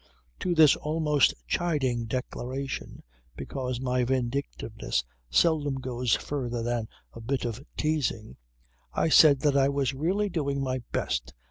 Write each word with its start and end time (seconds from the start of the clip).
To 0.39 0.55
this 0.55 0.75
almost 0.77 1.35
chiding 1.45 2.05
declaration 2.07 3.03
because 3.35 3.79
my 3.79 4.03
vindictiveness 4.03 5.03
seldom 5.29 5.75
goes 5.75 6.15
further 6.15 6.63
than 6.63 6.87
a 7.13 7.21
bit 7.21 7.45
of 7.45 7.63
teasing 7.77 8.37
I 8.93 9.09
said 9.09 9.41
that 9.41 9.55
I 9.55 9.69
was 9.69 9.93
really 9.93 10.27
doing 10.27 10.59
my 10.59 10.81
best. 10.91 11.35